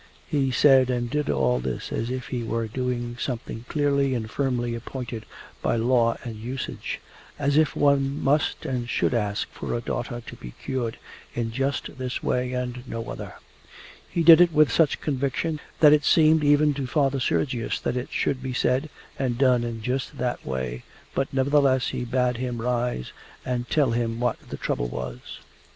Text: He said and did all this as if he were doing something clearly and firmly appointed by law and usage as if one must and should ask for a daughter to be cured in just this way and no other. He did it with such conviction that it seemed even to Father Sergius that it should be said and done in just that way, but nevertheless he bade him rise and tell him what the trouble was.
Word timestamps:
He 0.27 0.49
said 0.49 0.89
and 0.89 1.11
did 1.11 1.29
all 1.29 1.59
this 1.59 1.91
as 1.91 2.09
if 2.09 2.29
he 2.29 2.41
were 2.41 2.67
doing 2.67 3.17
something 3.19 3.65
clearly 3.69 4.15
and 4.15 4.27
firmly 4.31 4.73
appointed 4.73 5.27
by 5.61 5.75
law 5.75 6.17
and 6.23 6.37
usage 6.37 6.99
as 7.37 7.55
if 7.55 7.75
one 7.75 8.19
must 8.19 8.65
and 8.65 8.89
should 8.89 9.13
ask 9.13 9.47
for 9.49 9.75
a 9.75 9.79
daughter 9.79 10.19
to 10.25 10.35
be 10.35 10.55
cured 10.63 10.97
in 11.35 11.51
just 11.51 11.99
this 11.99 12.23
way 12.23 12.51
and 12.51 12.83
no 12.87 13.11
other. 13.11 13.35
He 14.09 14.23
did 14.23 14.41
it 14.41 14.51
with 14.51 14.71
such 14.71 15.01
conviction 15.01 15.59
that 15.81 15.93
it 15.93 16.03
seemed 16.03 16.43
even 16.43 16.73
to 16.73 16.87
Father 16.87 17.19
Sergius 17.19 17.79
that 17.81 17.95
it 17.95 18.11
should 18.11 18.41
be 18.41 18.53
said 18.53 18.89
and 19.19 19.37
done 19.37 19.63
in 19.63 19.83
just 19.83 20.17
that 20.17 20.43
way, 20.43 20.81
but 21.13 21.31
nevertheless 21.31 21.89
he 21.89 22.05
bade 22.05 22.37
him 22.37 22.59
rise 22.59 23.11
and 23.45 23.69
tell 23.69 23.91
him 23.91 24.19
what 24.19 24.39
the 24.49 24.57
trouble 24.57 24.87
was. 24.87 25.41